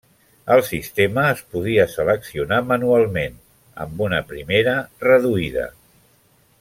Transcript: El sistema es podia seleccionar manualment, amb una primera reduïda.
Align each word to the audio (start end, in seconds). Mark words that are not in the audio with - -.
El 0.53 0.61
sistema 0.67 1.25
es 1.33 1.43
podia 1.55 1.85
seleccionar 1.95 2.59
manualment, 2.71 3.37
amb 3.85 4.03
una 4.07 4.23
primera 4.33 4.75
reduïda. 5.07 5.69